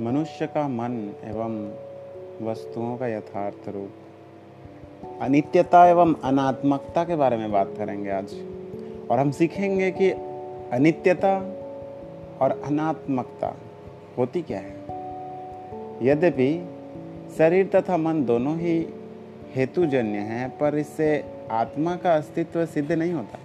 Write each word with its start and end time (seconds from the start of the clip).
मनुष्य 0.00 0.46
का 0.46 0.68
मन 0.68 1.12
एवं 1.24 1.72
वस्तुओं 2.46 2.96
का 2.96 3.08
यथार्थ 3.08 3.68
रूप। 3.68 3.90
अनित्यता 5.20 5.86
एवं 5.86 6.14
अनात्मकता 6.24 7.04
के 7.04 7.16
बारे 7.16 7.36
में 7.36 7.52
बात 7.52 7.74
करेंगे 7.78 8.10
आज। 8.10 8.34
और 9.10 9.18
हम 9.18 9.30
सीखेंगे 9.30 9.90
कि 9.90 10.10
अनित्यता 10.72 11.38
और 12.40 12.62
अनात्मकता 12.66 13.56
होती 14.18 14.42
क्या 14.42 14.58
है। 14.58 14.74
यद्यपि 16.02 16.68
शरीर 17.38 17.70
तथा 17.74 17.96
मन 17.96 18.24
दोनों 18.24 18.58
ही 18.58 18.86
हेतुजन्य 19.54 20.18
हैं, 20.18 20.58
पर 20.58 20.78
इससे 20.78 21.24
आत्मा 21.50 21.96
का 21.96 22.14
अस्तित्व 22.14 22.66
सिद्ध 22.66 22.92
नहीं 22.92 23.12
होता। 23.12 23.38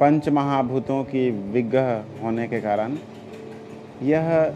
पंच 0.00 0.28
महाभूतों 0.28 1.04
की 1.04 1.30
विग्रह 1.30 2.04
होने 2.22 2.48
के 2.48 2.60
कारण 2.60 2.96
यह 4.02 4.54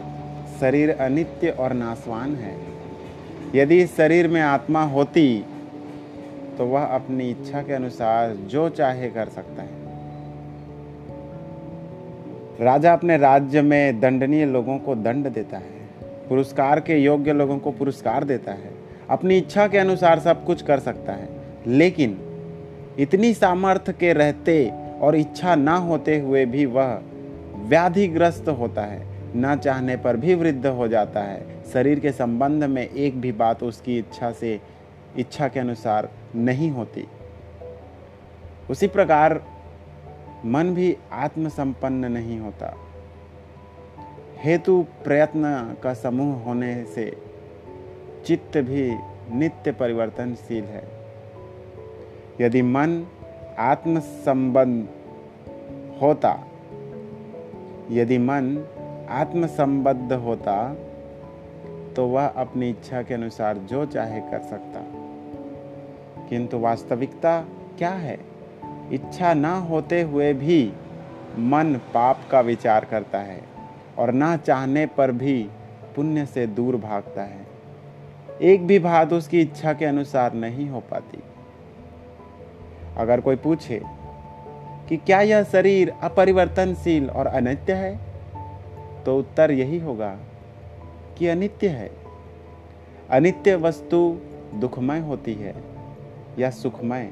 शरीर 0.59 0.89
अनित्य 0.91 1.49
और 1.49 1.73
नासवान 1.73 2.35
है। 2.35 2.55
यदि 3.55 3.85
शरीर 3.87 4.27
में 4.27 4.41
आत्मा 4.41 4.83
होती 4.85 5.45
तो 6.57 6.65
वह 6.65 6.83
अपनी 6.85 7.29
इच्छा 7.29 7.61
के 7.61 7.73
अनुसार 7.73 8.35
जो 8.47 8.67
चाहे 8.69 9.09
कर 9.09 9.29
सकता 9.29 9.61
है। 9.61 9.77
राजा 12.61 12.93
अपने 12.93 13.17
राज्य 13.17 13.61
में 13.61 13.99
दंडनीय 13.99 14.45
लोगों 14.45 14.77
को 14.77 14.95
दंड 14.95 15.27
देता 15.27 15.57
है, 15.57 15.87
पुरस्कार 16.29 16.79
के 16.79 16.97
योग्य 16.97 17.33
लोगों 17.33 17.57
को 17.59 17.71
पुरस्कार 17.71 18.23
देता 18.23 18.51
है, 18.51 18.71
अपनी 19.09 19.37
इच्छा 19.37 19.67
के 19.67 19.77
अनुसार 19.77 20.19
सब 20.19 20.45
कुछ 20.45 20.61
कर 20.61 20.79
सकता 20.79 21.13
है। 21.13 21.29
लेकिन 21.67 22.17
इतनी 22.99 23.33
सामर्थ्य 23.33 23.93
के 23.93 24.13
रहते 24.13 24.71
और 25.01 25.15
इच्छा 25.15 25.55
ना 25.55 25.75
होते 25.77 26.19
हुए 26.19 26.45
भी 26.45 26.65
वह 26.65 26.99
व्याधिग्रस्त 27.59 28.49
होता 28.49 28.81
है। 28.81 29.08
न 29.35 29.55
चाहने 29.55 29.97
पर 29.97 30.17
भी 30.17 30.35
वृद्ध 30.35 30.67
हो 30.67 30.87
जाता 30.87 31.19
है। 31.19 31.63
शरीर 31.73 31.99
के 31.99 32.11
संबंध 32.11 32.63
में 32.63 32.89
एक 32.89 33.21
भी 33.21 33.31
बात 33.31 33.63
उसकी 33.63 33.97
इच्छा 33.97 34.31
से, 34.31 34.61
इच्छा 35.17 35.47
के 35.47 35.59
अनुसार 35.59 36.09
नहीं 36.35 36.71
होती। 36.71 37.07
उसी 38.69 38.87
प्रकार 38.87 39.43
मन 40.45 40.73
भी 40.73 40.97
आत्मसंपन्न 41.11 42.11
नहीं 42.11 42.39
होता। 42.39 42.77
हेतु 44.37 44.85
प्रयत्न 45.03 45.75
का 45.83 45.93
समूह 45.93 46.43
होने 46.43 46.85
से 46.85 47.17
चित्त 48.25 48.57
भी 48.57 48.95
नित्य 49.31 49.71
परिवर्तनशील 49.71 50.63
है। 50.63 50.83
यदि 52.41 52.61
मन 52.61 53.05
आत्म 53.59 53.99
संबंध 53.99 54.87
होता, 56.01 56.47
यदि 57.91 58.17
मन 58.17 58.67
आत्म 59.09 59.47
संबद्ध 59.47 60.13
होता 60.13 60.73
तो 61.95 62.07
वह 62.07 62.25
अपनी 62.25 62.69
इच्छा 62.69 63.01
के 63.01 63.13
अनुसार 63.13 63.57
जो 63.57 63.85
चाहे 63.85 64.19
कर 64.21 64.41
सकता। 64.41 64.83
किंतु 66.29 66.59
वास्तविकता 66.59 67.39
क्या 67.77 67.89
है? 67.89 68.17
इच्छा 68.91 69.33
ना 69.33 69.53
होते 69.59 70.01
हुए 70.01 70.33
भी 70.33 70.73
मन 71.37 71.79
पाप 71.93 72.19
का 72.31 72.39
विचार 72.39 72.85
करता 72.85 73.19
है, 73.19 73.41
और 73.97 74.11
ना 74.11 74.37
चाहने 74.37 74.85
पर 74.85 75.11
भी 75.11 75.49
पुण्य 75.95 76.25
से 76.25 76.47
दूर 76.47 76.75
भागता 76.75 77.21
है। 77.21 77.47
एक 78.41 78.67
भी 78.67 78.79
बात 78.79 79.13
उसकी 79.13 79.41
इच्छा 79.41 79.73
के 79.73 79.85
अनुसार 79.85 80.33
नहीं 80.33 80.69
हो 80.69 80.79
पाती। 80.79 81.23
अगर 82.97 83.21
कोई 83.21 83.35
पूछे 83.35 83.81
कि 84.89 84.97
क्या 84.97 85.21
यह 85.21 85.43
शरीर 85.43 85.93
अपरिवर्तनशील 86.03 87.09
और 87.09 87.27
अनित्य 87.27 87.73
है? 87.73 88.08
तो 89.09 89.19
उत्तर 89.19 89.51
यही 89.51 89.79
होगा 89.79 90.17
कि 91.17 91.27
अनित्य 91.27 91.67
है। 91.67 91.91
अनित्य 93.09 93.55
वस्तु 93.55 94.17
दुखमय 94.55 94.99
होती 94.99 95.33
है 95.33 95.55
या 96.39 96.49
सुखमय। 96.49 97.09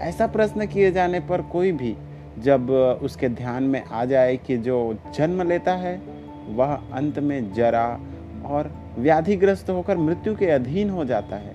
ऐसा 0.00 0.26
प्रश्न 0.26 0.66
किए 0.66 0.92
जाने 0.92 1.20
पर 1.20 1.42
कोई 1.42 1.72
भी 1.72 1.96
जब 2.38 2.70
उसके 3.02 3.28
ध्यान 3.28 3.62
में 3.62 3.84
आ 3.84 4.04
जाए 4.04 4.36
कि 4.36 4.56
जो 4.56 4.98
जन्म 5.14 5.42
लेता 5.42 5.74
है, 5.74 6.02
वह 6.48 6.74
अंत 6.92 7.18
में 7.18 7.52
जरा 7.52 8.00
और 8.44 8.72
व्याधिग्रस्त 8.98 9.70
होकर 9.70 9.96
मृत्यु 9.96 10.36
के 10.36 10.46
अधीन 10.46 10.90
हो 10.90 11.04
जाता 11.04 11.36
है। 11.36 11.54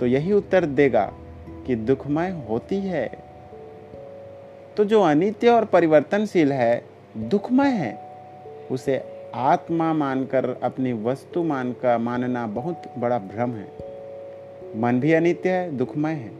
तो 0.00 0.06
यही 0.06 0.32
उत्तर 0.32 0.64
देगा 0.64 1.12
कि 1.66 1.74
दुखमय 1.74 2.46
होती 2.48 2.76
है। 2.76 3.10
तो 4.76 4.84
जो 4.84 5.02
अनित्य 5.02 5.48
और 5.48 5.64
परिवर्तनशील 5.64 6.52
है, 6.52 6.84
दुखमय 7.16 7.68
है। 7.68 8.05
उसे 8.70 9.02
आत्मा 9.34 9.92
मानकर, 9.92 10.60
अपनी 10.62 10.92
वस्तु 10.92 11.42
मानकर 11.42 11.98
मानना 11.98 12.46
बहुत 12.46 12.82
बड़ा 12.98 13.18
भ्रम 13.18 13.50
है। 13.50 13.68
मन 14.76 15.00
भी 15.00 15.12
अनित्य 15.12 15.50
है, 15.50 15.76
दुखमय 15.76 16.12
है, 16.12 16.30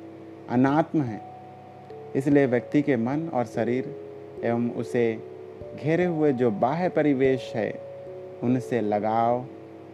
अनात्म 0.51 1.03
है। 1.03 1.21
इसलिए 2.17 2.47
व्यक्ति 2.47 2.83
के 2.83 2.97
मन 2.97 3.31
और 3.35 3.45
शरीर 3.45 3.97
एवं 4.45 4.71
उसे 4.71 5.19
घेरे 5.83 6.05
हुए 6.05 6.33
जो 6.33 6.51
बाह्य 6.51 6.89
परिवेश 6.89 7.53
है, 7.55 7.81
उनसे 8.43 8.81
लगाव, 8.81 9.45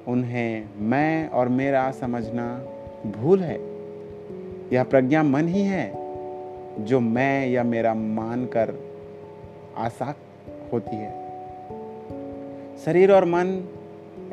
उन्हें 0.09 0.69
मैं 0.79 1.29
और 1.29 1.49
मेरा 1.49 1.91
समझना 1.91 2.67
भूल 3.07 3.41
है। 3.41 3.59
यह 4.73 4.85
प्रज्ञा 4.85 5.23
मन 5.23 5.49
ही 5.49 5.63
है, 5.63 5.93
जो 6.85 7.01
मैं 7.01 7.49
या 7.49 7.63
मेरा 7.63 7.95
मानकर 7.95 8.75
आशा 9.77 10.15
होती 10.73 10.97
है। 10.97 11.22
शरीर 12.85 13.13
और 13.13 13.25
मन 13.25 13.49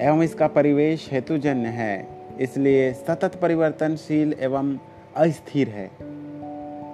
एवं 0.02 0.22
इसका 0.24 0.48
परिवेश 0.48 1.08
हेतुजन्य 1.12 1.68
है, 1.68 2.08
इसलिए 2.42 2.94
सतत 2.94 3.36
परिवर्तनशील 3.36 4.34
एवं 4.40 4.78
अस्थिर 5.16 5.70
है। 5.70 5.90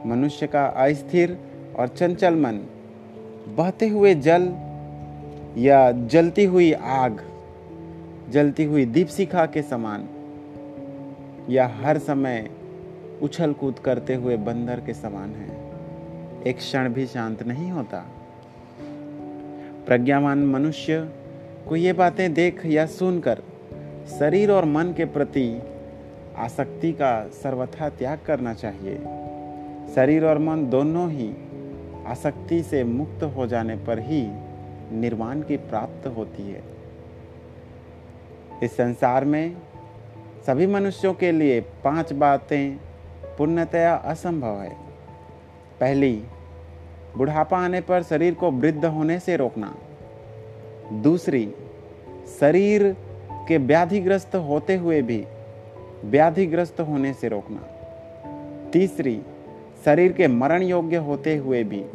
मनुष्य 0.08 0.48
का 0.48 0.66
अस्थिर 0.66 1.38
और 1.80 1.88
चंचल 1.88 2.36
मन, 2.36 2.62
बहते 3.58 3.88
हुए 3.88 4.16
जल 4.16 4.54
या 5.58 5.92
जलती 5.92 6.46
हुई 6.46 6.72
आग, 6.74 7.22
जलती 8.30 8.64
हुई 8.64 8.86
दीपशिखा 8.86 9.46
के 9.46 9.62
समान, 9.62 10.08
या 11.50 11.68
हर 11.68 11.98
समय 11.98 12.50
उछल 13.22 13.54
कूद 13.54 13.80
करते 13.80 14.16
हुए 14.16 14.38
बंदर 14.38 14.80
के 14.80 14.94
समान 14.94 15.30
है। 15.30 15.50
एक 16.48 16.58
क्षण 16.58 16.90
भी 16.90 17.06
शांत 17.06 17.44
नहीं 17.44 17.72
होता। 17.72 18.06
प्रज्ञावान 19.86 20.46
मनुष्य 20.46 21.08
को 21.68 21.76
ये 21.76 21.94
बातें 21.94 22.34
देख 22.34 22.66
या 22.66 22.86
सुनकर 22.86 23.42
शरीर 24.20 24.52
और 24.52 24.66
मन 24.66 24.94
के 24.98 25.06
प्रति 25.06 25.62
आसक्ति 26.38 26.92
का 26.92 27.28
सर्वथा 27.28 27.90
त्याग 27.90 28.20
करना 28.26 28.54
चाहिए। 28.54 28.96
शरीर 29.96 30.26
और 30.26 30.38
मन 30.38 30.66
दोनों 30.66 31.12
ही 31.12 31.34
आसक्ति 32.08 32.64
से 32.64 32.84
मुक्त 32.84 33.24
हो 33.24 33.48
जाने 33.48 33.76
पर 33.76 34.00
ही 34.00 34.28
निर्वाण 34.92 35.42
की 35.42 35.58
प्राप्त 35.58 36.08
होती 36.08 36.52
है। 36.52 36.64
इस 38.64 38.78
संसार 38.78 39.26
में 39.26 39.56
सभी 40.48 40.68
मनुष्यों 40.68 41.14
के 41.14 41.32
लिए 41.32 41.60
पाँच 41.60 42.14
बातें 42.14 42.78
पूर्णतया 43.38 43.96
असंभव 43.96 44.62
है। 44.62 44.76
पहली, 45.80 46.24
बुढ़ापा 47.18 47.58
आने 47.58 47.82
पर 47.82 48.04
शरीर 48.04 48.34
को 48.34 48.52
वृद्ध 48.52 48.86
होने 48.86 49.20
से 49.20 49.36
रोकना। 49.36 49.76
दूसरी, 50.94 51.54
शरीर 52.40 52.96
के 53.48 53.58
व्याधिग्रस्त 53.58 54.36
होते 54.36 54.76
हुए 54.76 55.02
भी 55.02 55.26
व्याधिग्रस्त 56.06 56.82
होने 56.82 57.14
से 57.14 57.28
रोकना। 57.28 57.60
तीसरी, 58.72 59.22
शरीर 59.86 60.12
के 60.12 60.28
मरण 60.28 60.64
योग्य 60.64 60.96
होते 60.96 61.36
हुए 61.36 61.64
भी 61.64 61.86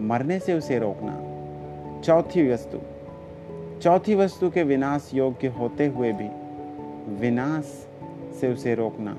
मरने 0.00 0.38
से 0.38 0.54
उसे 0.54 0.78
रोकना। 0.78 1.20
चौथी 2.00 2.50
वस्तु 2.50 2.78
चौथी 3.80 4.14
वस्तु 4.14 4.50
के 4.50 4.62
विनाश 4.62 5.10
योग्य 5.14 5.48
होते 5.48 5.86
हुए 5.86 6.12
भी 6.12 6.28
विनाश 7.14 7.86
से 8.40 8.52
उसे 8.52 8.74
रोकना। 8.74 9.16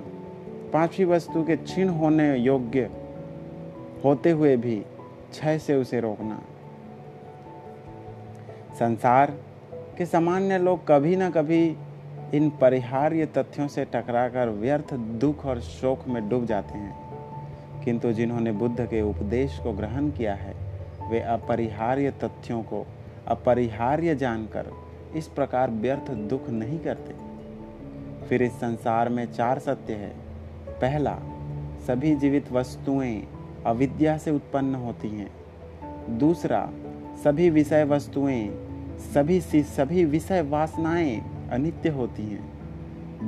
पांचवी 0.74 1.06
वस्तु 1.06 1.44
के 1.44 1.56
क्षीण 1.56 1.90
होने 1.90 2.38
योग्य 2.38 2.90
होते 4.04 4.32
हुए 4.32 4.58
भी 4.58 4.76
क्षय 5.32 5.60
से 5.60 5.76
उसे 5.76 6.00
रोकना। 6.00 6.42
संसार 8.80 9.34
के 9.98 10.06
सामान्य 10.06 10.58
लोग 10.58 10.88
कभी 10.88 11.16
ना 11.16 11.30
कभी 11.30 11.78
इन 12.34 12.50
परिहार्य 12.50 13.26
तथ्यों 13.26 13.68
से 13.68 13.86
टकराकर 13.86 14.50
व्यर्थ 14.50 14.94
दुख 14.94 15.46
और 15.46 15.62
शोक 15.62 16.08
में 16.08 16.30
डूब 16.30 16.46
जाते 16.46 16.78
हैं। 16.78 17.12
किंतु 17.84 18.12
जिन्होंने 18.12 18.52
बुद्ध 18.52 18.86
के 18.86 19.02
उपदेश 19.02 19.60
को 19.60 19.74
ग्रहण 19.74 20.10
किया 20.10 20.36
है, 20.36 20.54
वे 21.12 21.20
अपरिहार्य 21.20 22.12
तथ्यों 22.12 22.64
को, 22.64 22.88
अपरिहार्य 23.28 24.16
जानकर 24.16 24.68
इस 25.16 25.28
प्रकार 25.28 25.72
व्यर्थ 25.72 26.12
दुख 26.12 26.50
नहीं 26.50 26.80
करते। 26.80 27.14
फिर 28.28 28.42
इस 28.42 28.52
संसार 28.52 29.10
में 29.10 29.34
चार 29.34 29.60
सत्य 29.60 29.94
है। 29.94 30.10
पहला, 30.70 31.20
सभी 31.88 32.16
जीवित 32.16 32.52
वस्तुएँ 32.52 33.28
अविद्या 33.66 34.18
से 34.18 34.32
उत्पन्न 34.32 34.76
होती 34.76 35.10
हैं। 35.10 35.32
दूसरा 36.18 36.70
सभी 37.24 37.50
विषय 37.50 37.84
वस्तुएँ, 37.84 38.50
सभी 39.14 39.42
सी 39.42 39.64
सभी 39.64 40.06
विषय 40.06 40.42
वासनाएँ 40.42 41.22
अनित्य 41.52 41.90
होती 41.90 42.24
हैं, 42.24 42.52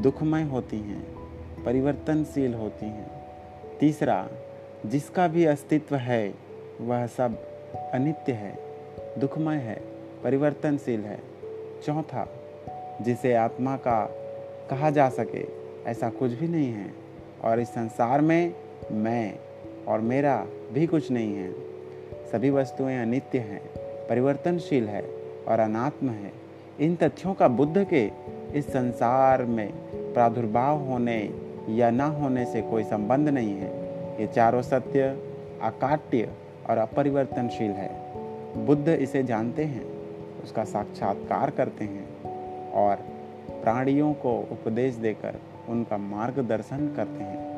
दुखमय 0.01 0.43
होती 0.43 0.77
हैं, 0.77 1.03
परिवर्तनशील 1.63 2.53
होती 2.53 2.85
हैं। 2.85 3.11
तीसरा, 3.79 4.29
जिसका 4.85 5.27
भी 5.27 5.45
अस्तित्व 5.45 5.95
है, 5.95 6.33
वह 6.81 7.07
सब 7.07 7.37
अनित्य 7.93 8.33
है, 8.33 8.59
दुखमय 9.19 9.55
है, 9.55 9.81
परिवर्तनशील 10.23 10.99
है। 10.99 11.19
चौथा, 11.85 12.27
जिसे 13.01 13.33
आत्मा 13.33 13.77
का 13.77 14.05
कहा 14.69 14.89
जा 14.89 15.09
सके, 15.09 15.45
ऐसा 15.85 16.09
कुछ 16.09 16.31
भी 16.31 16.47
नहीं 16.47 16.73
है 16.73 16.93
और 17.43 17.59
इस 17.59 17.67
संसार 17.67 18.21
में 18.21 18.53
मैं 18.91 19.39
और 19.87 20.01
मेरा 20.01 20.47
भी 20.71 20.87
कुछ 20.87 21.11
नहीं 21.11 21.35
है। 21.35 21.51
सभी 22.31 22.49
वस्तुएँ 22.49 23.01
अनित्य 23.01 23.39
हैं। 23.39 23.82
परिवर्तनशील 24.09 24.87
है 24.87 25.01
और 25.47 25.59
अनात्म 25.59 26.09
है। 26.09 26.31
इन 26.79 26.95
तथ्यों 26.95 27.33
का 27.33 27.47
बुद्ध 27.47 27.83
के 27.83 28.11
इस 28.53 28.67
संसार 28.67 29.45
में 29.45 29.71
प्रादुर्भाव 30.13 30.79
होने 30.79 31.33
या 31.69 31.91
न 31.91 32.01
होने 32.01 32.45
से 32.45 32.61
कोई 32.61 32.83
संबंध 32.83 33.29
नहीं 33.29 33.53
है। 33.53 33.69
ये 34.21 34.27
चारों 34.27 34.61
सत्य, 34.61 35.01
अकाट्य 35.61 36.29
और 36.69 36.77
अपरिवर्तनशील 36.77 37.71
है। 37.71 38.03
बुद्ध 38.65 38.89
इसे 38.89 39.23
जानते 39.23 39.63
हैं, 39.63 39.85
उसका 40.43 40.63
साक्षात्कार 40.63 41.49
करते 41.49 41.85
हैं 41.85 42.23
और 42.71 42.95
प्राणियों 43.63 44.13
को 44.13 44.47
उपदेश 44.51 44.95
देकर 44.95 45.35
उनका 45.69 45.97
मार्गदर्शन 45.97 46.93
करते 46.95 47.23
हैं। 47.23 47.52